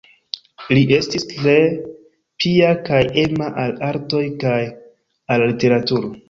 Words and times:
Li 0.75 0.79
estis 0.95 1.25
tre 1.33 1.53
pia 2.43 2.71
kaj 2.87 3.03
ema 3.25 3.51
al 3.65 3.77
artoj 3.91 4.23
kaj 4.45 4.57
al 5.37 5.47
literaturo. 5.55 6.13